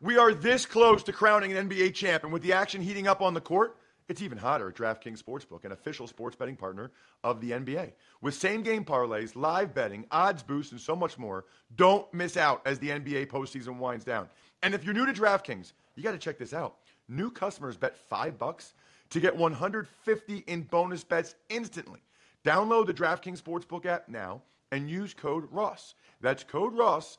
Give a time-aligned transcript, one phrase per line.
[0.00, 3.20] We are this close to crowning an NBA champ, and with the action heating up
[3.20, 6.92] on the court, it's even hotter at DraftKings Sportsbook, an official sports betting partner
[7.24, 7.90] of the NBA.
[8.22, 12.62] With same game parlays, live betting, odds boosts, and so much more, don't miss out
[12.64, 14.28] as the NBA postseason winds down.
[14.62, 16.76] And if you're new to DraftKings, you got to check this out.
[17.08, 18.74] New customers bet five bucks
[19.10, 22.00] to get 150 in bonus bets instantly.
[22.44, 25.96] Download the DraftKings Sportsbook app now and use code Ross.
[26.20, 27.18] That's code Ross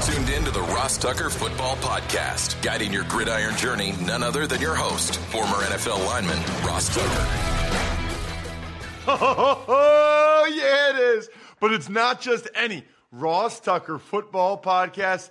[0.00, 4.58] Tuned in to the Ross Tucker Football Podcast, guiding your gridiron journey, none other than
[4.60, 7.56] your host, former NFL lineman, Ross Tucker.
[9.12, 11.28] Oh, yeah, it is.
[11.58, 15.30] But it's not just any Ross Tucker Football Podcast.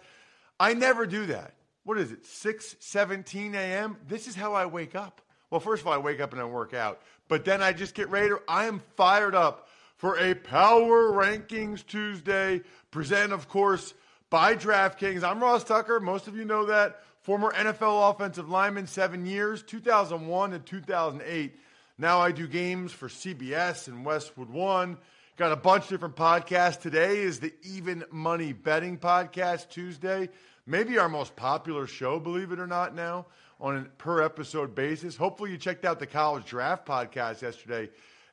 [0.59, 1.53] I never do that.
[1.83, 3.97] What is it, 6 17 a.m.?
[4.07, 5.21] This is how I wake up.
[5.49, 7.95] Well, first of all, I wake up and I work out, but then I just
[7.95, 12.61] get ready I am fired up for a Power Rankings Tuesday,
[12.91, 13.93] present, of course,
[14.29, 15.23] by DraftKings.
[15.23, 15.99] I'm Ross Tucker.
[15.99, 17.01] Most of you know that.
[17.21, 21.55] Former NFL offensive lineman, seven years, 2001 to 2008.
[21.97, 24.97] Now I do games for CBS and Westwood One.
[25.35, 26.79] Got a bunch of different podcasts.
[26.79, 30.29] Today is the Even Money Betting Podcast Tuesday.
[30.65, 33.25] Maybe our most popular show, believe it or not, now
[33.59, 35.15] on a per episode basis.
[35.17, 37.89] Hopefully, you checked out the college draft podcast yesterday.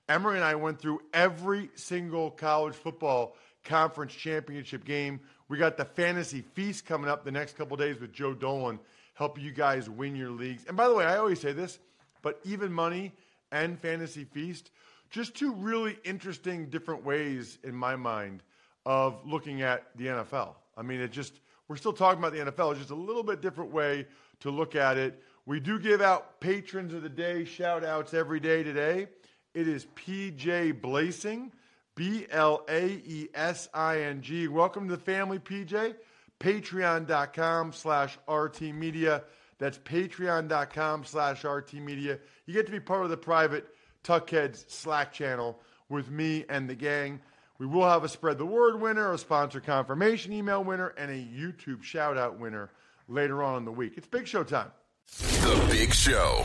[0.08, 3.34] Emery and I went through every single college football
[3.64, 5.20] conference championship game.
[5.48, 8.80] We got the fantasy feast coming up the next couple days with Joe Dolan,
[9.14, 10.64] helping you guys win your leagues.
[10.66, 11.78] And by the way, I always say this,
[12.22, 13.12] but even money
[13.52, 14.70] and fantasy feast,
[15.10, 18.42] just two really interesting different ways in my mind
[18.84, 20.54] of looking at the NFL.
[20.76, 23.40] I mean, it just we're still talking about the NFL, it's just a little bit
[23.40, 24.06] different way
[24.40, 25.22] to look at it.
[25.46, 29.08] We do give out patrons of the day shout outs every day today.
[29.54, 31.52] It is PJ Blazing.
[31.96, 34.46] B L A E S I N G.
[34.46, 35.96] Welcome to the family, PJ.
[36.38, 39.24] Patreon.com slash RT Media.
[39.58, 42.18] That's patreon.com slash RT Media.
[42.44, 43.66] You get to be part of the private
[44.04, 45.58] Tuckheads Slack channel
[45.88, 47.20] with me and the gang.
[47.58, 51.14] We will have a spread the word winner, a sponsor confirmation email winner, and a
[51.14, 52.70] YouTube shout out winner
[53.08, 53.94] later on in the week.
[53.96, 54.70] It's big show time.
[55.06, 56.44] The Big Show.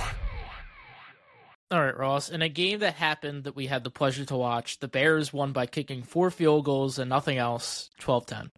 [1.71, 2.29] All right, Ross.
[2.29, 5.53] In a game that happened that we had the pleasure to watch, the Bears won
[5.53, 8.51] by kicking four field goals and nothing else, 12 10.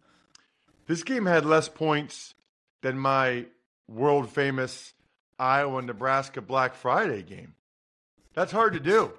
[0.88, 2.34] This game had less points
[2.82, 3.46] than my
[3.86, 4.94] world famous
[5.38, 7.54] Iowa Nebraska Black Friday game.
[8.34, 9.12] That's hard to do.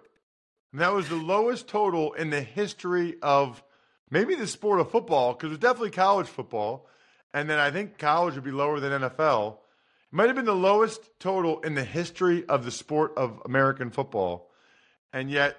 [0.73, 3.63] And that was the lowest total in the history of
[4.12, 6.89] maybe the sport of football, because it was definitely college football.
[7.33, 9.59] And then I think college would be lower than NFL
[10.15, 14.49] might have been the lowest total in the history of the sport of American football.
[15.11, 15.57] And yet,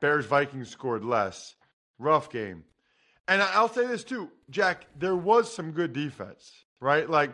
[0.00, 1.56] Bears Vikings scored less.
[1.98, 2.62] Rough game.
[3.26, 7.10] And I'll say this too, Jack, there was some good defense, right?
[7.10, 7.32] Like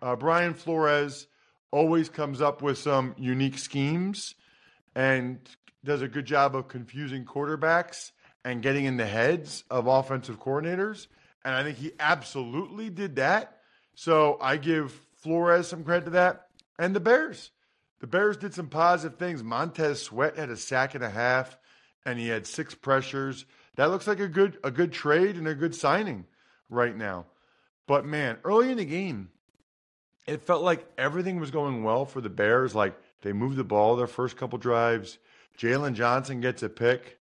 [0.00, 1.26] uh, Brian Flores
[1.70, 4.34] always comes up with some unique schemes
[4.94, 5.38] and
[5.84, 8.12] does a good job of confusing quarterbacks
[8.42, 11.08] and getting in the heads of offensive coordinators.
[11.44, 13.58] And I think he absolutely did that.
[13.94, 16.48] So I give Flores some credit to that.
[16.78, 17.50] And the Bears.
[18.00, 19.42] The Bears did some positive things.
[19.42, 21.56] Montez Sweat had a sack and a half,
[22.04, 23.46] and he had six pressures.
[23.76, 26.26] That looks like a good a good trade and a good signing
[26.68, 27.24] right now.
[27.86, 29.30] But man, early in the game,
[30.26, 32.74] it felt like everything was going well for the Bears.
[32.74, 35.18] Like they moved the ball their first couple drives.
[35.58, 37.18] Jaylon Johnson gets a pick.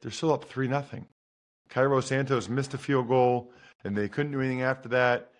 [0.00, 1.06] They're still up three nothing.
[1.68, 3.52] Cairo Santos missed a field goal,
[3.84, 5.30] and they couldn't do anything after that.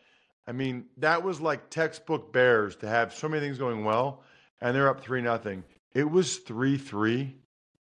[0.47, 4.23] I mean, that was like textbook Bears to have so many things going well,
[4.61, 5.65] and they're up three nothing.
[5.95, 7.37] It was three three,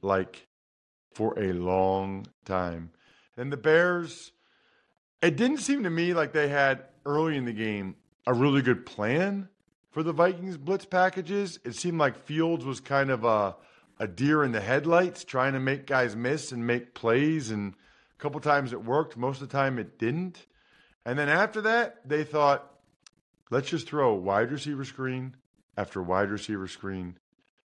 [0.01, 0.47] like
[1.13, 2.91] for a long time.
[3.37, 4.31] And the Bears,
[5.21, 7.95] it didn't seem to me like they had early in the game
[8.25, 9.49] a really good plan
[9.91, 11.59] for the Vikings blitz packages.
[11.63, 13.55] It seemed like Fields was kind of a
[13.99, 17.51] a deer in the headlights, trying to make guys miss and make plays.
[17.51, 19.15] And a couple times it worked.
[19.17, 20.45] Most of the time it didn't.
[21.05, 22.71] And then after that, they thought,
[23.49, 25.35] let's just throw wide receiver screen
[25.77, 27.17] after wide receiver screen.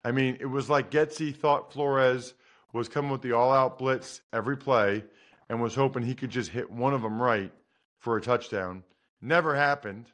[0.04, 2.34] I mean, it was like Getsy thought Flores
[2.72, 5.04] was coming with the all out blitz every play
[5.48, 7.52] and was hoping he could just hit one of them right
[7.98, 8.82] for a touchdown.
[9.20, 10.06] Never happened.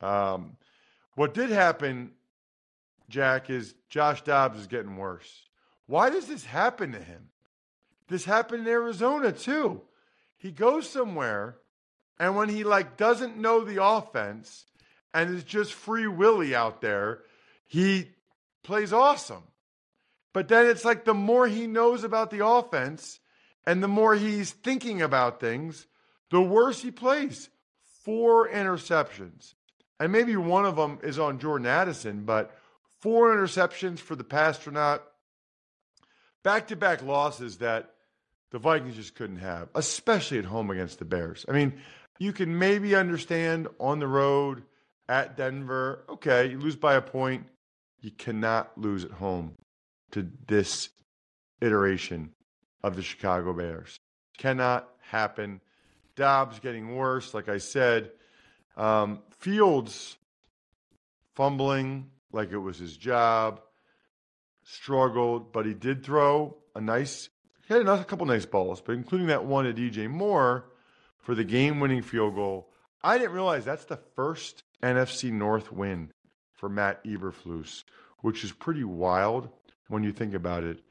[0.00, 0.56] Um,
[1.14, 2.12] what did happen,
[3.08, 5.48] Jack, is Josh Dobbs is getting worse.
[5.86, 7.28] Why does this happen to him?
[8.08, 9.82] This happened in Arizona too.
[10.36, 11.58] He goes somewhere,
[12.18, 14.64] and when he like doesn't know the offense
[15.12, 17.20] and is just free willy out there,
[17.66, 18.10] he
[18.62, 19.42] plays awesome.
[20.32, 23.20] But then it's like the more he knows about the offense
[23.66, 25.86] and the more he's thinking about things,
[26.30, 27.48] the worse he plays.
[28.04, 29.54] Four interceptions.
[29.98, 32.56] And maybe one of them is on Jordan Addison, but
[33.00, 35.00] four interceptions for the Passtronaut.
[36.42, 37.94] Back to back losses that
[38.50, 41.44] the Vikings just couldn't have, especially at home against the Bears.
[41.48, 41.80] I mean,
[42.18, 44.62] you can maybe understand on the road
[45.08, 46.04] at Denver.
[46.08, 47.46] Okay, you lose by a point.
[48.00, 49.52] You cannot lose at home
[50.12, 50.90] to this
[51.60, 52.32] iteration
[52.82, 53.98] of the Chicago Bears.
[54.38, 55.60] Cannot happen.
[56.14, 58.10] Dobbs getting worse, like I said.
[58.76, 60.16] Um, Fields
[61.34, 63.60] fumbling like it was his job,
[64.64, 67.28] struggled, but he did throw a nice,
[67.66, 70.66] he had a couple nice balls, but including that one to DJ Moore
[71.26, 72.68] for the game winning field goal.
[73.02, 76.12] I didn't realize that's the first NFC North win
[76.54, 77.82] for Matt Eberflus,
[78.20, 79.48] which is pretty wild
[79.88, 80.84] when you think about it.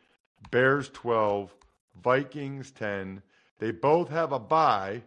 [0.51, 1.55] Bears 12,
[2.03, 3.21] Vikings 10.
[3.59, 5.03] They both have a bye,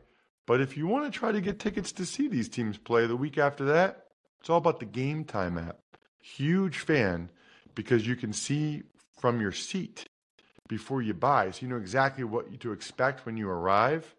[0.46, 3.14] but if you want to try to get tickets to see these teams play the
[3.14, 4.06] week after that,
[4.40, 5.78] it's all about the Game Time app.
[6.22, 7.30] Huge fan
[7.74, 8.82] because you can see
[9.20, 10.06] from your seat
[10.68, 14.14] before you buy, so you know exactly what to expect when you arrive.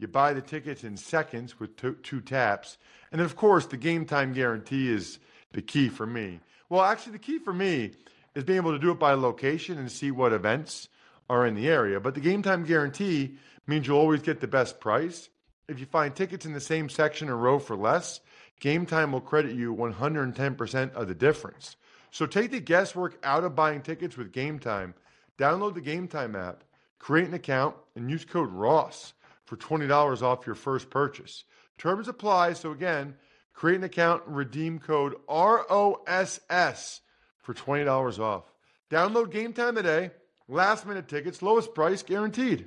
[0.00, 2.78] You buy the tickets in seconds with two, two taps.
[3.12, 5.18] And of course, the game time guarantee is
[5.52, 6.40] the key for me.
[6.70, 7.92] Well, actually, the key for me
[8.34, 10.88] is being able to do it by location and see what events
[11.28, 12.00] are in the area.
[12.00, 13.36] But the game time guarantee
[13.66, 15.28] means you'll always get the best price.
[15.68, 18.20] If you find tickets in the same section or row for less,
[18.58, 21.76] Game Time will credit you 110% of the difference.
[22.10, 24.94] So take the guesswork out of buying tickets with Game Time.
[25.38, 26.64] Download the Game Time app,
[26.98, 29.14] create an account, and use code ROSS
[29.50, 31.42] for $20 off your first purchase.
[31.76, 32.52] Terms apply.
[32.52, 33.16] So again,
[33.52, 37.00] create an account and redeem code ROSS
[37.42, 38.44] for $20 off.
[38.90, 40.12] Download Game Time today.
[40.48, 42.66] Last minute tickets, lowest price guaranteed.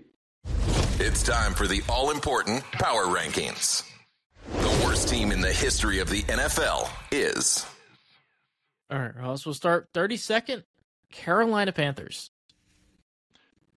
[1.00, 3.90] It's time for the all important power rankings.
[4.52, 7.66] The worst team in the history of the NFL is.
[8.92, 10.64] All right, Ross, we'll start 32nd
[11.12, 12.30] Carolina Panthers.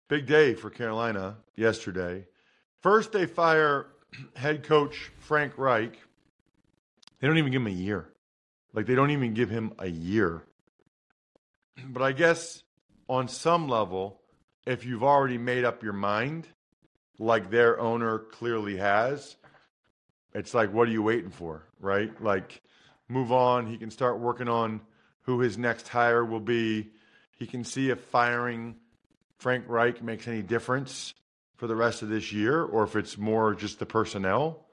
[0.08, 2.26] Big day for Carolina yesterday.
[2.86, 3.88] First, they fire
[4.36, 5.98] head coach Frank Reich.
[7.20, 8.08] They don't even give him a year.
[8.74, 10.44] Like, they don't even give him a year.
[11.84, 12.62] But I guess
[13.10, 14.22] on some level,
[14.68, 16.48] if you've already made up your mind,
[17.18, 19.36] like their owner clearly has,
[20.36, 22.12] it's like, what are you waiting for, right?
[22.22, 22.62] Like,
[23.10, 23.66] move on.
[23.66, 24.80] He can start working on
[25.22, 26.92] who his next hire will be.
[27.40, 28.76] He can see if firing
[29.40, 31.16] Frank Reich makes any difference
[31.56, 34.66] for the rest of this year or if it's more just the personnel.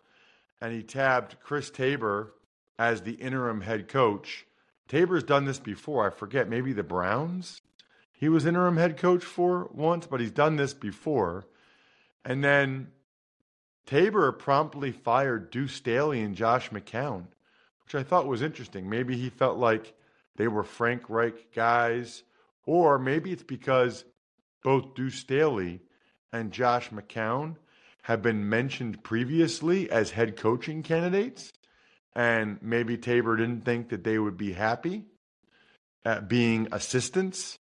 [0.60, 2.34] And he tabbed Chris Tabor
[2.78, 4.46] as the interim head coach.
[4.88, 6.06] Tabor's done this before.
[6.06, 7.62] I forget, maybe the Browns
[8.22, 11.44] he was interim head coach for once, but he's done this before.
[12.24, 12.92] And then
[13.84, 17.24] Tabor promptly fired Deuce Staley and Josh McCown,
[17.84, 18.88] which I thought was interesting.
[18.88, 19.94] Maybe he felt like
[20.36, 22.22] they were Frank Reich guys,
[22.64, 24.04] or maybe it's because
[24.62, 25.80] both Deuce Staley
[26.32, 27.56] and Josh McCown
[28.02, 31.52] have been mentioned previously as head coaching candidates,
[32.14, 35.04] and maybe Tabor didn't think that they would be happy
[36.04, 37.58] at being assistants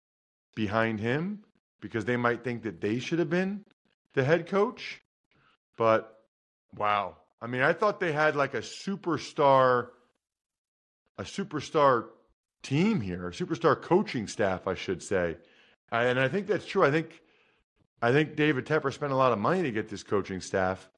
[0.54, 1.44] behind him
[1.80, 3.64] because they might think that they should have been
[4.14, 5.00] the head coach.
[5.76, 6.20] But
[6.76, 7.16] wow.
[7.40, 9.88] I mean, I thought they had like a superstar
[11.18, 12.08] a superstar
[12.62, 15.36] team here, a superstar coaching staff, I should say.
[15.90, 16.84] And I think that's true.
[16.84, 17.22] I think
[18.02, 20.88] I think David Tepper spent a lot of money to get this coaching staff,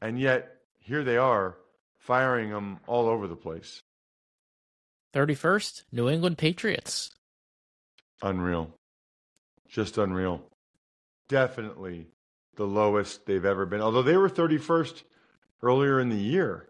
[0.00, 1.56] and yet here they are
[1.98, 3.82] firing them all over the place.
[5.14, 7.10] 31st, New England Patriots.
[8.22, 8.70] Unreal.
[9.68, 10.42] Just unreal.
[11.28, 12.06] Definitely
[12.56, 13.80] the lowest they've ever been.
[13.80, 15.02] Although they were 31st
[15.62, 16.68] earlier in the year,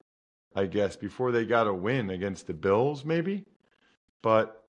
[0.55, 3.45] I guess, before they got a win against the Bills, maybe.
[4.23, 4.65] But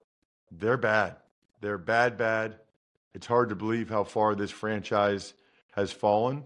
[0.52, 1.16] they're bad.
[1.62, 2.60] They're bad, bad.
[3.14, 5.34] It's hard to believe how far this franchise
[5.72, 6.44] has fallen.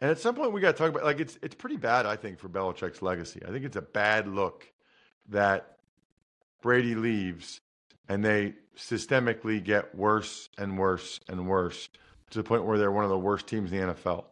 [0.00, 2.16] And at some point, we got to talk about like it's it's pretty bad, I
[2.16, 3.40] think, for Belichick's legacy.
[3.46, 4.66] I think it's a bad look
[5.28, 5.78] that
[6.60, 7.60] Brady leaves
[8.08, 11.88] and they systemically get worse and worse and worse
[12.30, 14.24] to the point where they're one of the worst teams in the NFL.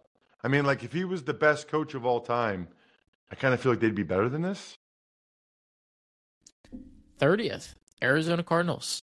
[0.42, 2.68] I mean, like if he was the best coach of all time,
[3.30, 4.76] I kind of feel like they'd be better than this.
[7.20, 9.02] 30th, Arizona Cardinals.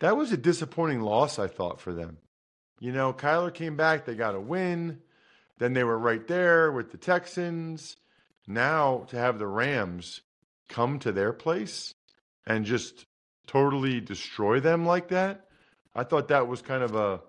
[0.00, 2.18] That was a disappointing loss, I thought, for them.
[2.80, 5.00] You know, Kyler came back, they got a win.
[5.58, 7.96] Then they were right there with the Texans.
[8.46, 10.22] Now to have the Rams
[10.68, 11.94] come to their place
[12.46, 13.06] and just
[13.46, 15.46] totally destroy them like that,
[15.94, 17.20] I thought that was kind of a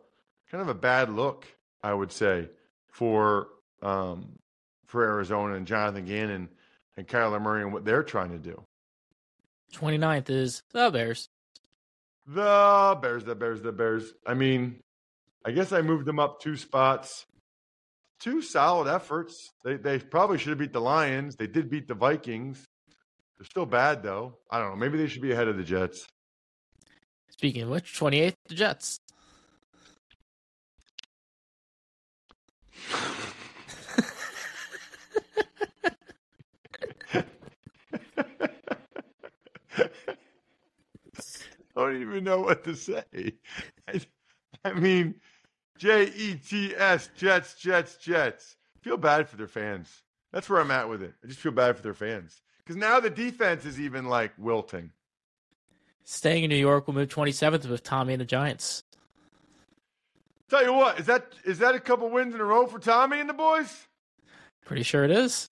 [0.52, 1.46] kind of a bad look,
[1.84, 2.50] I would say,
[2.88, 3.48] for
[3.82, 4.38] um,
[4.86, 6.50] for Arizona and Jonathan Gannon
[6.96, 8.64] and Kyler Murray and what they're trying to do.
[9.74, 11.30] 29th is the Bears.
[12.32, 14.14] The Bears, the Bears, the Bears.
[14.24, 14.82] I mean,
[15.44, 17.26] I guess I moved them up two spots.
[18.20, 19.50] Two solid efforts.
[19.64, 21.38] They they probably should have beat the Lions.
[21.38, 22.64] They did beat the Vikings.
[23.38, 24.38] They're still bad though.
[24.52, 24.76] I don't know.
[24.76, 26.06] Maybe they should be ahead of the Jets.
[27.32, 29.00] Speaking of which, 28th, the Jets.
[41.80, 43.04] Don't even know what to say.
[43.88, 44.02] I,
[44.64, 45.16] I mean,
[45.78, 48.58] J E T S, Jets, Jets, Jets.
[48.82, 50.04] Feel bad for their fans.
[50.32, 51.14] That's where I'm at with it.
[51.24, 52.42] I just feel bad for their fans.
[52.64, 54.92] Because now the defense is even like wilting.
[56.04, 58.84] Staying in New York, we'll move 27th with Tommy and the Giants.
[60.50, 63.20] Tell you what, is that is that a couple wins in a row for Tommy
[63.20, 63.88] and the boys?
[64.66, 65.50] Pretty sure it is.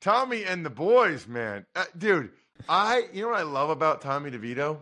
[0.00, 1.66] Tommy and the boys, man.
[1.74, 2.30] Uh, dude,
[2.68, 4.78] I you know what I love about Tommy DeVito?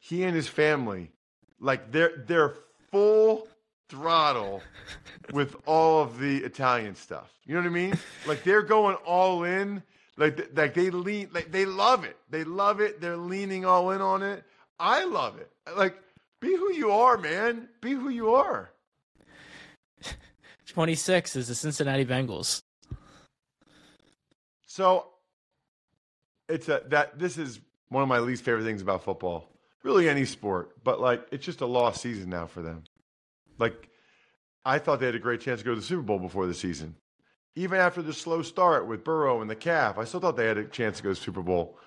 [0.00, 1.12] He and his family,
[1.60, 2.54] like they're they're
[2.90, 3.46] full
[3.88, 4.62] throttle
[5.32, 7.30] with all of the Italian stuff.
[7.44, 7.98] You know what I mean?
[8.26, 9.82] Like they're going all in.
[10.16, 12.16] Like like they lean like they love it.
[12.30, 13.00] They love it.
[13.00, 14.42] They're leaning all in on it.
[14.78, 15.50] I love it.
[15.76, 15.96] Like
[16.40, 17.68] be who you are, man.
[17.80, 18.70] Be who you are.
[20.66, 22.62] 26 is the Cincinnati Bengals.
[24.66, 25.08] So
[26.48, 29.49] it's a that this is one of my least favorite things about football.
[29.82, 32.84] Really any sport, but like it's just a lost season now for them.
[33.58, 33.88] Like
[34.64, 36.54] I thought they had a great chance to go to the Super Bowl before the
[36.54, 36.96] season.
[37.56, 40.58] Even after the slow start with Burrow and the calf, I still thought they had
[40.58, 41.78] a chance to go to the Super Bowl.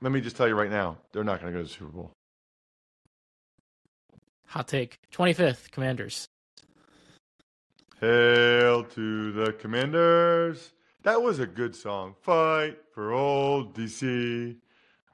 [0.00, 1.92] Let me just tell you right now, they're not going to go to the Super
[1.92, 2.12] Bowl.
[4.48, 4.98] Hot take.
[5.12, 6.28] 25th, Commanders.
[8.00, 10.72] Hail to the Commanders.
[11.04, 12.16] That was a good song.
[12.20, 14.56] Fight for old DC.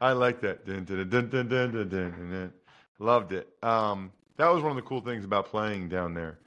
[0.01, 0.67] I like that.
[0.67, 1.09] Dun, dun,
[1.49, 2.53] dun.
[2.99, 3.49] Loved it.
[3.63, 6.39] Um, that was one of the cool things about playing down there.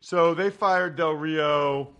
[0.00, 1.94] So they fired Del Rio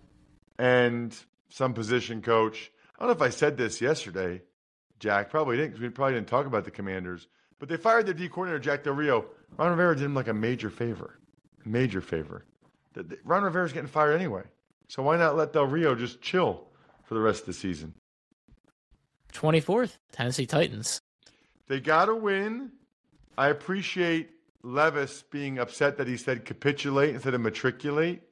[0.58, 1.16] and
[1.48, 2.70] some position coach.
[2.96, 4.42] I don't know if I said this yesterday,
[4.98, 5.30] Jack.
[5.30, 7.26] Probably didn't because we probably didn't talk about the Commanders.
[7.58, 9.26] But they fired their D coordinator, Jack Del Rio.
[9.56, 11.18] Ron Rivera did him like a major favor.
[11.64, 12.44] Major favor.
[13.24, 14.42] Ron Rivera's getting fired anyway.
[14.88, 16.66] So why not let Del Rio just chill
[17.04, 17.94] for the rest of the season?
[19.32, 21.00] 24th, Tennessee Titans.
[21.68, 22.70] They got to win.
[23.36, 24.30] I appreciate
[24.62, 28.22] Levis being upset that he said capitulate instead of matriculate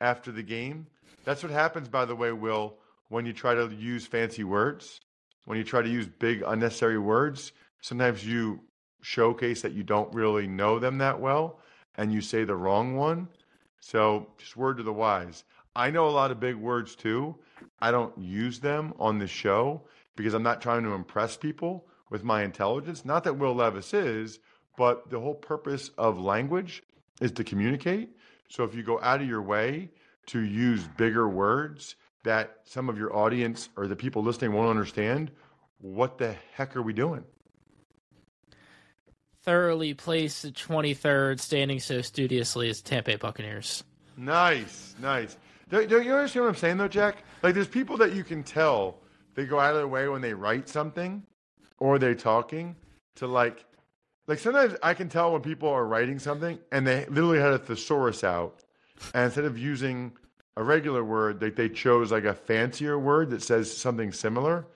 [0.00, 0.86] after the game.
[1.24, 2.74] That's what happens, by the way, Will,
[3.08, 5.00] when you try to use fancy words,
[5.44, 7.52] when you try to use big, unnecessary words.
[7.80, 8.60] Sometimes you
[9.02, 11.60] showcase that you don't really know them that well
[11.96, 13.28] and you say the wrong one.
[13.80, 15.44] So, just word to the wise.
[15.76, 17.36] I know a lot of big words too.
[17.80, 19.82] I don't use them on the show
[20.16, 23.04] because I'm not trying to impress people with my intelligence.
[23.04, 24.38] Not that Will Levis is,
[24.76, 26.82] but the whole purpose of language
[27.20, 28.10] is to communicate.
[28.48, 29.90] So if you go out of your way
[30.26, 35.30] to use bigger words that some of your audience or the people listening won't understand,
[35.78, 37.24] what the heck are we doing?
[39.42, 43.84] Thoroughly placed at 23rd, standing so studiously as Tampa Bay Buccaneers.
[44.16, 45.36] Nice, nice.
[45.68, 47.24] Don't, don't you understand what I'm saying though, Jack?
[47.42, 49.00] Like there's people that you can tell
[49.34, 51.22] they go out of their way when they write something
[51.78, 52.76] or they're talking
[53.16, 53.64] to like
[54.26, 57.58] like sometimes I can tell when people are writing something and they literally had a
[57.58, 58.62] thesaurus out
[59.12, 60.12] and instead of using
[60.56, 64.66] a regular word, they, they chose like a fancier word that says something similar.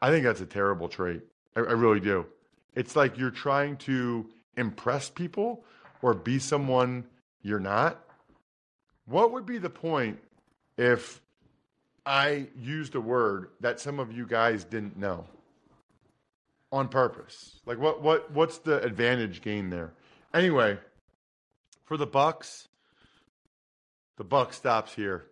[0.00, 1.22] I think that's a terrible trait.
[1.56, 2.26] I, I really do.
[2.74, 5.64] It's like you're trying to impress people
[6.02, 7.04] or be someone
[7.42, 8.00] you're not.
[9.06, 10.18] What would be the point
[10.76, 11.20] if
[12.06, 15.26] I used a word that some of you guys didn't know
[16.74, 17.60] on purpose?
[17.64, 19.92] Like what what what's the advantage gain there?
[20.34, 20.78] Anyway,
[21.84, 22.68] for the Bucks,
[24.16, 25.26] the buck stops here.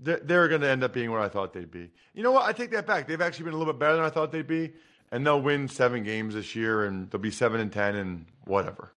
[0.00, 1.90] They're, they're going to end up being what I thought they'd be.
[2.14, 2.44] You know what?
[2.44, 3.06] I take that back.
[3.06, 4.72] They've actually been a little bit better than I thought they'd be,
[5.10, 8.92] and they'll win seven games this year, and they'll be seven and ten, and whatever.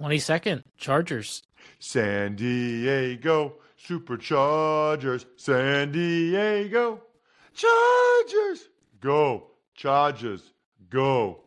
[0.00, 1.42] 22nd, Chargers.
[1.78, 5.26] San Diego Superchargers.
[5.36, 7.02] San Diego
[7.54, 8.68] Chargers.
[9.00, 9.50] Go.
[9.74, 10.52] Chargers.
[10.90, 11.40] Go.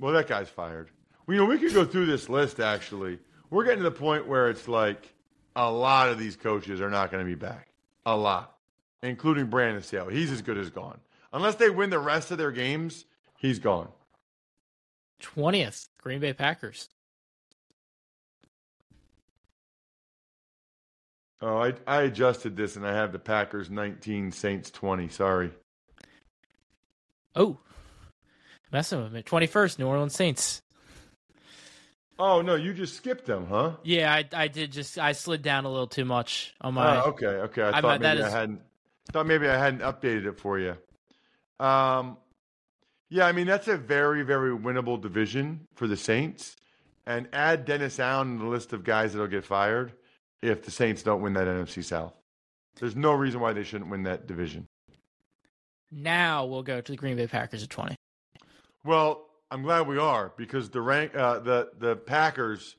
[0.00, 0.90] Well, that guy's fired.
[1.26, 3.18] Well, you know, we could go through this list, actually.
[3.50, 5.14] We're getting to the point where it's like
[5.56, 7.68] a lot of these coaches are not going to be back.
[8.04, 8.56] A lot.
[9.02, 10.14] Including Brandon Staley.
[10.14, 10.98] He's as good as gone.
[11.32, 13.04] Unless they win the rest of their games,
[13.38, 13.88] he's gone.
[15.22, 16.88] 20th, Green Bay Packers.
[21.46, 25.08] Oh, I, I adjusted this and I have the Packers 19, Saints 20.
[25.08, 25.50] Sorry.
[27.36, 27.58] Oh,
[28.72, 29.22] messing with me.
[29.22, 30.62] 21st, New Orleans Saints.
[32.18, 33.72] Oh, no, you just skipped them, huh?
[33.82, 36.96] Yeah, I, I did just, I slid down a little too much on my.
[37.02, 37.62] Oh, okay, okay.
[37.62, 38.60] I I'm thought maybe I is- hadn't
[39.12, 40.76] thought maybe I hadn't updated it for you.
[41.60, 42.16] Um,
[43.10, 46.56] yeah, I mean that's a very very winnable division for the Saints,
[47.04, 49.92] and add Dennis Allen to the list of guys that'll get fired
[50.42, 52.14] if the Saints don't win that NFC South.
[52.80, 54.66] There's no reason why they shouldn't win that division.
[55.90, 57.94] Now we'll go to the Green Bay Packers at 20.
[58.84, 62.76] Well, I'm glad we are because the rank uh, the the Packers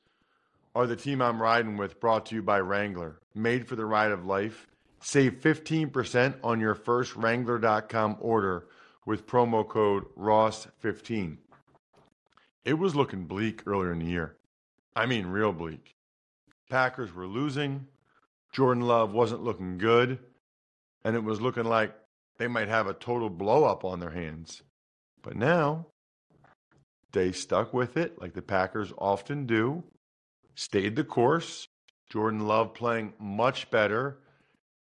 [0.76, 2.00] are the team I'm riding with.
[2.00, 4.68] Brought to you by Wrangler, made for the ride of life.
[5.02, 8.68] Save 15% on your first Wrangler.com order
[9.06, 11.38] with promo code Ross15.
[12.66, 14.36] It was looking bleak earlier in the year.
[14.96, 15.95] I mean, real bleak.
[16.70, 17.88] Packers were losing.
[18.54, 20.20] Jordan Love wasn't looking good.
[21.04, 21.94] And it was looking like
[22.38, 24.62] they might have a total blow up on their hands.
[25.22, 25.88] But now
[27.12, 29.84] they stuck with it like the Packers often do,
[30.56, 31.68] stayed the course.
[32.10, 34.20] Jordan Love playing much better.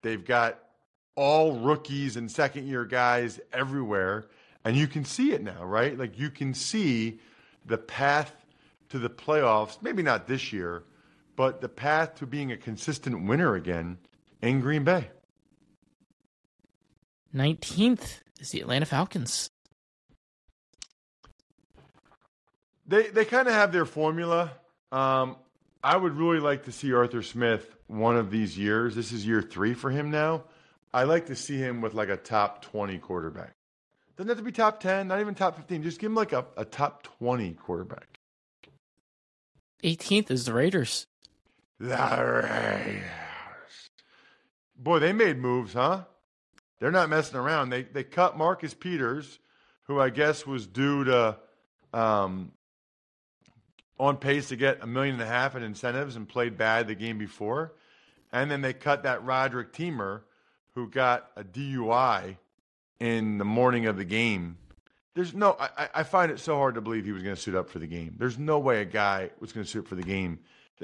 [0.03, 0.59] They've got
[1.15, 4.27] all rookies and second year guys everywhere.
[4.65, 5.97] And you can see it now, right?
[5.99, 7.21] Like you can see
[7.67, 8.35] the path
[8.91, 10.85] to the playoffs, maybe not this year,
[11.37, 13.99] but the path to being a consistent winner again
[14.41, 15.09] in Green Bay.
[17.35, 19.49] 19th is the Atlanta Falcons.
[22.87, 24.53] They they kind of have their formula.
[24.91, 25.37] Um,
[25.83, 28.95] I would really like to see Arthur Smith one of these years.
[28.95, 30.45] This is year three for him now.
[30.93, 33.55] I like to see him with like a top twenty quarterback.
[34.17, 35.83] Doesn't have to be top ten, not even top fifteen.
[35.83, 38.19] Just give him like a, a top twenty quarterback.
[39.83, 41.07] 18th is the Raiders.
[41.83, 43.03] The Raiders.
[44.77, 46.05] Boy, they made moves, huh?
[46.79, 47.71] They're not messing around.
[47.71, 49.41] They they cut Marcus Peters,
[49.89, 51.37] who I guess was due to
[51.93, 52.53] um,
[53.99, 56.95] on pace to get a million and a half in incentives and played bad the
[56.95, 57.73] game before.
[58.33, 60.21] And then they cut that Roderic Teamer,
[60.77, 62.37] who got a DUI
[63.01, 64.57] in the morning of the game.
[65.15, 67.55] There's no, I, I- find it so hard to believe he was going to suit
[67.57, 68.15] up for the game.
[68.19, 70.39] There's no way a guy was going to suit up for the game.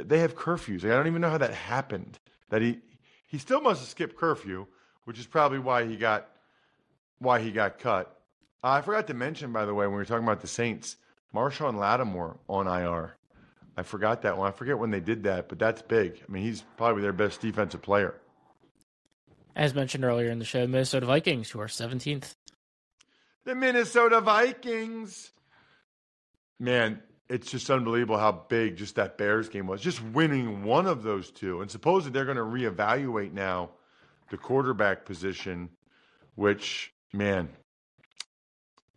[0.07, 0.83] They have curfews.
[0.83, 2.19] Like, I don't even know how that happened.
[2.51, 2.79] That he,
[3.27, 4.67] he still must have skipped curfew,
[5.05, 6.29] which is probably why he got,
[7.19, 8.21] why he got cut.
[8.63, 10.97] Uh, I forgot to mention, by the way, when we were talking about the Saints,
[11.35, 13.15] Marshon Lattimore on IR.
[13.77, 14.49] I forgot that one.
[14.49, 16.21] I forget when they did that, but that's big.
[16.29, 18.15] I mean, he's probably their best defensive player.
[19.55, 22.35] As mentioned earlier in the show, Minnesota Vikings, who are 17th.
[23.45, 25.31] The Minnesota Vikings.
[26.59, 29.81] Man, it's just unbelievable how big just that Bears game was.
[29.81, 31.61] Just winning one of those two.
[31.61, 33.71] And supposedly they're going to reevaluate now
[34.31, 35.69] the quarterback position,
[36.37, 37.51] which, man,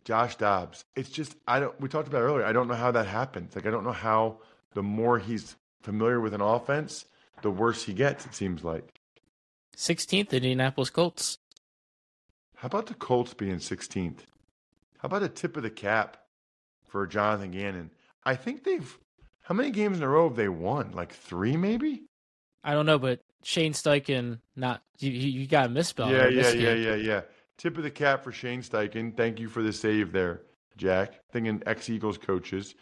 [0.04, 0.84] Josh Dobbs.
[0.96, 2.44] It's just I don't we talked about it earlier.
[2.44, 3.54] I don't know how that happens.
[3.54, 4.38] Like I don't know how
[4.74, 7.04] the more he's familiar with an offense,
[7.42, 9.00] the worse he gets, it seems like.
[9.76, 11.38] 16th, Indianapolis Colts.
[12.56, 14.20] How about the Colts being 16th?
[14.98, 16.18] How about a tip of the cap
[16.86, 17.90] for Jonathan Gannon?
[18.24, 18.98] I think they've.
[19.42, 20.92] How many games in a row have they won?
[20.92, 22.04] Like three, maybe?
[22.62, 25.10] I don't know, but Shane Steichen, not you.
[25.10, 26.10] You got a misspell.
[26.10, 27.20] yeah, yeah, yeah, yeah, yeah.
[27.58, 29.16] Tip of the cap for Shane Steichen.
[29.16, 30.42] Thank you for the save there,
[30.76, 31.14] Jack.
[31.32, 32.74] Thinking ex Eagles coaches.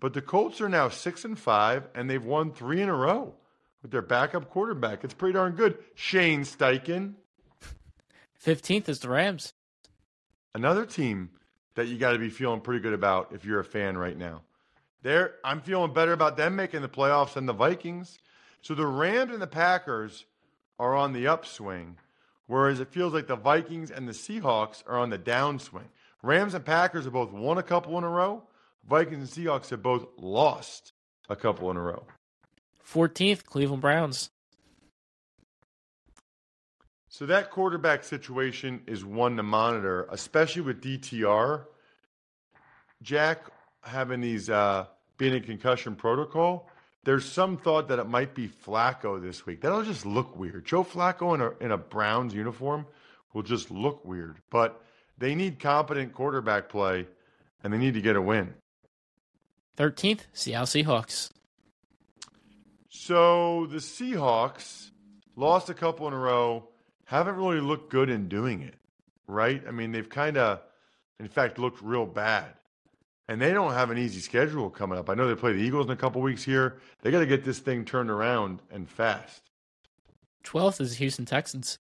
[0.00, 3.34] But the Colts are now six and five, and they've won three in a row
[3.82, 5.04] with their backup quarterback.
[5.04, 5.78] It's pretty darn good.
[5.94, 7.14] Shane Steichen.
[8.44, 9.52] 15th is the Rams.
[10.54, 11.30] another team
[11.74, 14.42] that you got to be feeling pretty good about if you're a fan right now.
[15.06, 18.18] There, I'm feeling better about them making the playoffs than the Vikings.
[18.60, 20.24] So the Rams and the Packers
[20.80, 21.98] are on the upswing,
[22.48, 25.90] whereas it feels like the Vikings and the Seahawks are on the downswing.
[26.24, 28.42] Rams and Packers have both won a couple in a row.
[28.84, 30.92] Vikings and Seahawks have both lost
[31.28, 32.04] a couple in a row.
[32.84, 34.30] 14th, Cleveland Browns.
[37.08, 41.66] So that quarterback situation is one to monitor, especially with DTR.
[43.02, 43.46] Jack
[43.84, 46.68] having these uh, being in concussion protocol.
[47.04, 49.60] There's some thought that it might be Flacco this week.
[49.60, 50.64] That'll just look weird.
[50.64, 52.86] Joe Flacco in a in a Browns uniform
[53.32, 54.36] will just look weird.
[54.50, 54.82] But
[55.18, 57.06] they need competent quarterback play,
[57.62, 58.54] and they need to get a win.
[59.76, 61.30] 13th, Seattle Seahawks.
[62.88, 64.90] So the Seahawks
[65.36, 66.68] lost a couple in a row,
[67.04, 68.74] haven't really looked good in doing it,
[69.28, 69.62] right?
[69.68, 70.60] I mean, they've kind of,
[71.20, 72.54] in fact, looked real bad.
[73.28, 75.10] And they don't have an easy schedule coming up.
[75.10, 76.78] I know they play the Eagles in a couple weeks here.
[77.02, 79.50] They got to get this thing turned around and fast.
[80.44, 81.78] 12th is Houston Texans.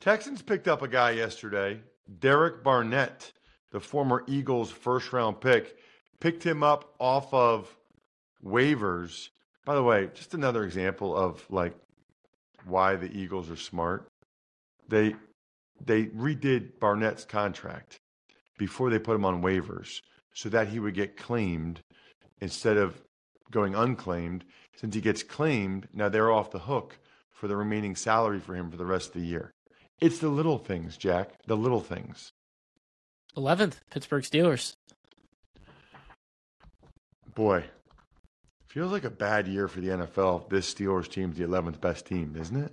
[0.00, 1.80] Texans picked up a guy yesterday,
[2.20, 3.32] Derek Barnett,
[3.70, 5.76] the former Eagles first round pick.
[6.20, 7.74] Picked him up off of
[8.44, 9.30] waivers.
[9.64, 11.74] By the way, just another example of like
[12.64, 14.08] why the Eagles are smart.
[14.88, 15.14] They
[15.84, 18.00] they redid Barnett's contract
[18.58, 20.00] before they put him on waivers
[20.34, 21.80] so that he would get claimed
[22.40, 23.02] instead of
[23.50, 24.44] going unclaimed.
[24.76, 26.98] Since he gets claimed, now they're off the hook
[27.30, 29.52] for the remaining salary for him for the rest of the year.
[30.00, 31.30] It's the little things, Jack.
[31.46, 32.32] The little things.
[33.36, 34.74] 11th, Pittsburgh Steelers.
[37.34, 37.64] Boy,
[38.66, 42.06] feels like a bad year for the NFL if this Steelers team's the 11th best
[42.06, 42.72] team, isn't it?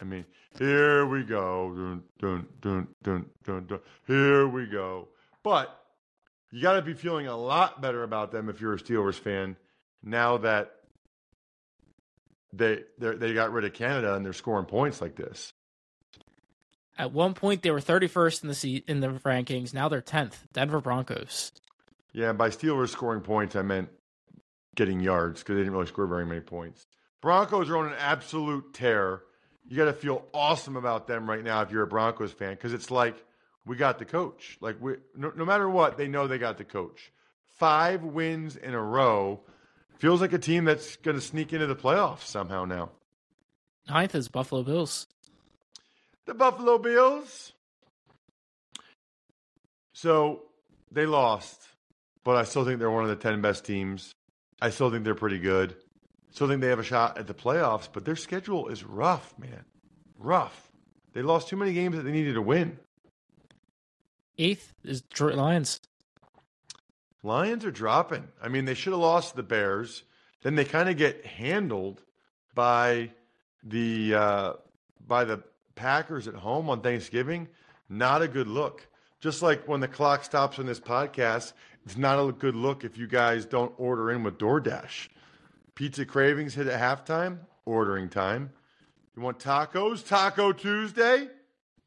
[0.00, 0.24] I mean,
[0.58, 1.74] here we go.
[1.74, 3.80] Dun, dun, dun, dun, dun, dun.
[4.06, 5.08] Here we go.
[5.42, 5.76] But
[6.50, 9.56] you got to be feeling a lot better about them if you're a Steelers fan
[10.02, 10.72] now that
[12.52, 15.52] they they got rid of Canada and they're scoring points like this.
[16.98, 19.72] At one point, they were 31st in the seat in the rankings.
[19.72, 20.34] Now they're 10th.
[20.52, 21.52] Denver Broncos.
[22.12, 23.88] Yeah, by Steelers scoring points, I meant
[24.74, 26.86] getting yards because they didn't really score very many points.
[27.20, 29.22] Broncos are on an absolute tear.
[29.66, 32.72] You got to feel awesome about them right now if you're a Broncos fan because
[32.72, 33.24] it's like
[33.66, 34.58] we got the coach.
[34.60, 37.12] Like we, no, no matter what, they know they got the coach.
[37.58, 39.40] Five wins in a row
[39.98, 42.90] feels like a team that's going to sneak into the playoffs somehow now.
[43.88, 45.06] Ninth is Buffalo Bills.
[46.26, 47.52] The Buffalo Bills.
[49.92, 50.42] So
[50.90, 51.60] they lost,
[52.24, 54.14] but I still think they're one of the 10 best teams.
[54.62, 55.76] I still think they're pretty good.
[56.30, 59.64] Still think they have a shot at the playoffs, but their schedule is rough, man.
[60.18, 60.70] Rough.
[61.12, 62.78] They lost too many games that they needed to win.
[64.40, 65.80] Eighth is Detroit Lions.
[67.22, 68.26] Lions are dropping.
[68.42, 70.02] I mean, they should have lost the Bears.
[70.42, 72.02] Then they kind of get handled
[72.54, 73.10] by
[73.62, 74.52] the uh,
[75.06, 75.42] by the
[75.74, 77.48] Packers at home on Thanksgiving.
[77.90, 78.86] Not a good look.
[79.20, 81.52] Just like when the clock stops on this podcast,
[81.84, 85.08] it's not a good look if you guys don't order in with DoorDash.
[85.74, 88.52] Pizza cravings hit at halftime, ordering time.
[89.14, 90.06] You want tacos?
[90.06, 91.28] Taco Tuesday?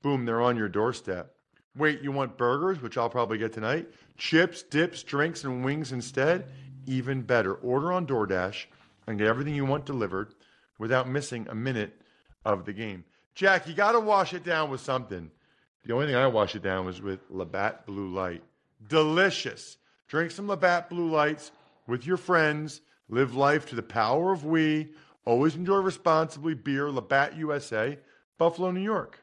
[0.03, 1.32] Boom, they're on your doorstep.
[1.75, 3.87] Wait, you want burgers, which I'll probably get tonight?
[4.17, 6.45] Chips, dips, drinks, and wings instead?
[6.85, 7.55] Even better.
[7.55, 8.65] Order on DoorDash
[9.07, 10.33] and get everything you want delivered
[10.77, 11.99] without missing a minute
[12.45, 13.05] of the game.
[13.33, 15.31] Jack, you got to wash it down with something.
[15.85, 18.43] The only thing I wash it down was with Labatt Blue Light.
[18.87, 19.77] Delicious.
[20.07, 21.51] Drink some Labatt Blue Lights
[21.87, 22.81] with your friends.
[23.09, 24.93] Live life to the power of we.
[25.25, 26.53] Always enjoy responsibly.
[26.53, 27.97] Beer, Labatt USA,
[28.37, 29.22] Buffalo, New York.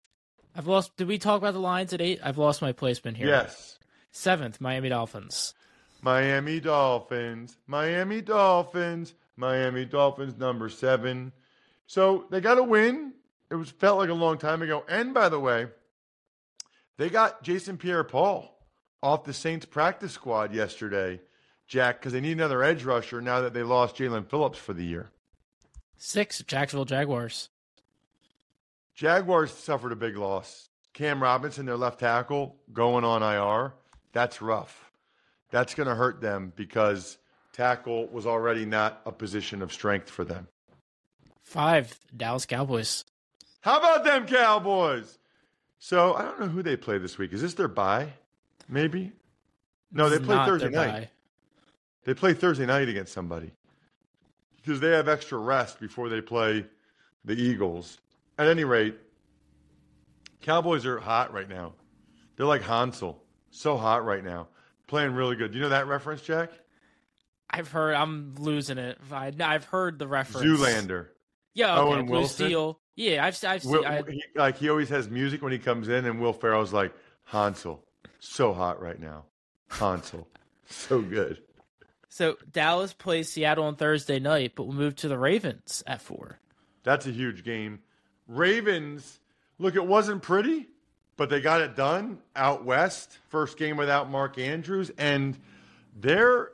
[0.55, 0.95] I've lost.
[0.97, 2.19] Did we talk about the Lions at eight?
[2.23, 3.27] I've lost my placement here.
[3.27, 3.79] Yes.
[4.11, 5.53] Seventh, Miami Dolphins.
[6.01, 7.57] Miami Dolphins.
[7.67, 9.13] Miami Dolphins.
[9.37, 11.31] Miami Dolphins number seven.
[11.87, 13.13] So they got a win.
[13.49, 14.83] It was felt like a long time ago.
[14.87, 15.67] And by the way,
[16.97, 18.49] they got Jason Pierre-Paul
[19.01, 21.19] off the Saints practice squad yesterday,
[21.67, 24.85] Jack, because they need another edge rusher now that they lost Jaelan Phillips for the
[24.85, 25.11] year.
[25.97, 27.49] Six, Jacksonville Jaguars.
[29.01, 30.69] Jaguars suffered a big loss.
[30.93, 33.73] Cam Robinson, their left tackle, going on IR.
[34.13, 34.91] That's rough.
[35.49, 37.17] That's going to hurt them because
[37.51, 40.47] tackle was already not a position of strength for them.
[41.41, 43.03] Five Dallas Cowboys.
[43.61, 45.17] How about them Cowboys?
[45.79, 47.33] So I don't know who they play this week.
[47.33, 48.13] Is this their bye?
[48.69, 49.13] Maybe.
[49.91, 50.91] No, they play Thursday night.
[50.91, 51.09] bye.
[52.05, 53.49] They play Thursday night against somebody
[54.57, 56.67] because they have extra rest before they play
[57.25, 57.97] the Eagles.
[58.37, 58.97] At any rate,
[60.41, 61.73] Cowboys are hot right now.
[62.35, 64.47] They're like Hansel, so hot right now,
[64.87, 65.51] playing really good.
[65.51, 66.49] Do you know that reference, Jack?
[67.49, 67.93] I've heard.
[67.93, 68.97] I'm losing it.
[69.11, 70.47] I, I've heard the reference.
[70.47, 71.07] Zoolander.
[71.53, 71.79] Yeah.
[71.79, 71.81] Okay.
[71.81, 72.47] Owen Blue Wilson?
[72.47, 72.79] Steel.
[72.95, 73.25] Yeah.
[73.25, 73.37] I've.
[73.43, 73.71] I've seen.
[73.71, 76.73] Will, I, he, like he always has music when he comes in, and Will Ferrell's
[76.73, 76.93] like
[77.25, 77.85] Hansel,
[78.19, 79.25] so hot right now.
[79.69, 80.27] Hansel,
[80.67, 81.41] so good.
[82.09, 86.39] so Dallas plays Seattle on Thursday night, but we'll move to the Ravens at four.
[86.83, 87.79] That's a huge game.
[88.31, 89.19] Ravens,
[89.59, 90.67] look, it wasn't pretty,
[91.17, 93.19] but they got it done out west.
[93.29, 95.37] First game without Mark Andrews, and
[95.99, 96.49] they're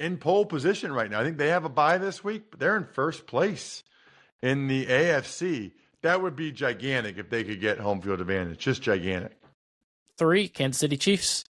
[0.00, 1.20] in pole position right now.
[1.20, 3.82] I think they have a bye this week, but they're in first place
[4.42, 5.72] in the AFC.
[6.02, 8.58] That would be gigantic if they could get home field advantage.
[8.58, 9.36] Just gigantic.
[10.16, 11.44] Three Kansas City Chiefs.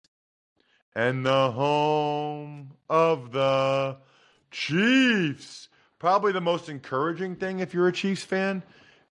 [0.95, 3.97] and the home of the
[4.51, 5.69] Chiefs.
[5.99, 8.63] Probably the most encouraging thing if you're a Chiefs fan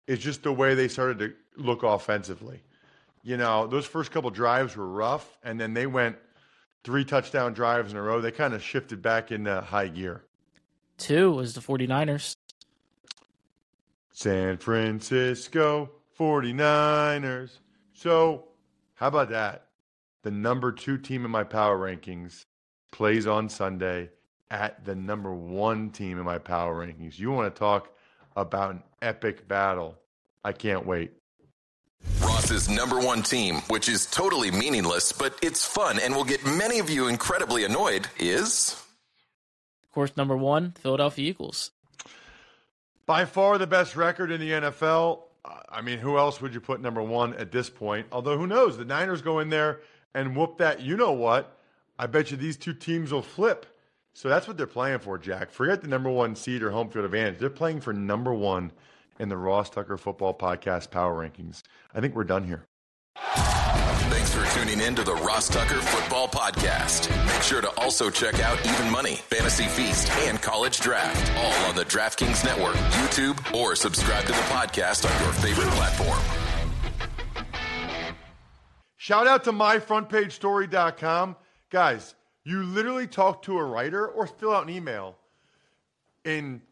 [0.07, 2.63] is just the way they started to look offensively.
[3.23, 6.17] You know, those first couple drives were rough, and then they went
[6.85, 8.21] three touchdown drives in a row.
[8.21, 10.23] They kind of shifted back into high gear.
[10.99, 12.37] Two was the 49ers.
[14.13, 17.59] San Francisco 49ers.
[17.93, 18.45] So,
[18.95, 19.67] how about that?
[20.23, 22.47] The number two team in my power rankings
[22.93, 24.11] plays on Sunday
[24.51, 27.19] at the number one team in my power rankings.
[27.19, 27.96] You want to talk
[28.37, 29.97] about an epic battle?
[30.45, 31.13] I can't wait.
[32.21, 36.79] Ross's number one team, which is totally meaningless, but it's fun and will get many
[36.79, 38.81] of you incredibly annoyed, is.
[39.83, 41.71] Of course, number one, Philadelphia Eagles.
[43.07, 45.23] By far the best record in the NFL.
[45.69, 48.07] I mean, who else would you put number one at this point?
[48.11, 48.77] Although, who knows?
[48.77, 49.81] The Niners go in there
[50.15, 50.81] and whoop that.
[50.81, 51.57] You know what?
[51.99, 53.67] I bet you these two teams will flip.
[54.17, 55.51] So that's what they're playing for, Jack.
[55.51, 57.39] Forget the number one seed or home field advantage.
[57.39, 58.73] They're playing for number one
[59.19, 61.63] in the Ross Tucker Football Podcast Power Rankings.
[61.95, 62.65] I think we're done here.
[63.15, 67.15] Thanks for tuning in to the Ross Tucker Football Podcast.
[67.27, 71.77] Make sure to also check out Even Money, Fantasy Feast, and College Draft, all on
[71.77, 76.19] the DraftKings Network, YouTube, or subscribe to the podcast on your favorite platform.
[78.97, 81.37] Shout out to myfrontpagestory.com.
[81.69, 82.16] Guys,
[82.47, 85.17] you literally talk to a writer or fill out an email
[86.25, 86.63] in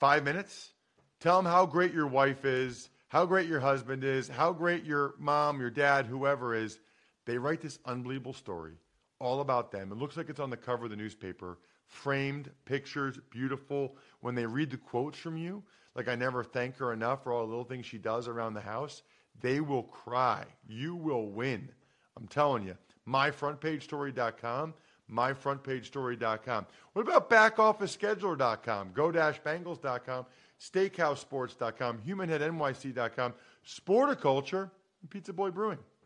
[0.00, 0.72] five minutes.
[1.20, 5.14] Tell them how great your wife is, how great your husband is, how great your
[5.20, 6.80] mom, your dad, whoever is.
[7.26, 8.72] They write this unbelievable story
[9.20, 9.92] all about them.
[9.92, 11.58] It looks like it's on the cover of the newspaper.
[11.86, 13.96] Framed pictures, beautiful.
[14.20, 15.62] When they read the quotes from you,
[15.94, 18.60] like I never thank her enough for all the little things she does around the
[18.60, 19.04] house,
[19.40, 20.44] they will cry.
[20.66, 21.68] You will win.
[22.16, 22.76] I'm telling you.
[23.06, 24.74] MyFrontPageStory.com.
[25.12, 26.66] MyFrontPageStory.com.
[26.92, 28.92] What about BackOfficeScheduler.com?
[28.94, 30.26] Go-Bengals.com.
[30.60, 31.98] SteakhouseSports.com.
[31.98, 33.34] HumanHeadNYC.com.
[33.66, 34.70] Sporticulture.
[35.02, 35.78] And Pizza Boy Brewing.